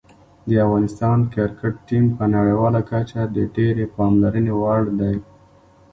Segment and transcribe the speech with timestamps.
[0.47, 5.15] د افغانستان کرکټ ټیم په نړیواله کچه د ډېرې پاملرنې وړ دی.